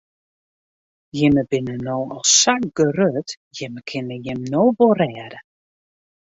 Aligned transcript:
Jimme 1.19 1.43
binne 1.51 1.75
no 1.89 1.97
al 2.15 2.23
sa 2.37 2.55
grut, 2.81 3.27
jimme 3.61 3.81
kinne 3.89 4.15
jim 4.25 4.41
no 4.51 4.61
wol 4.77 4.93
rêde. 4.99 5.39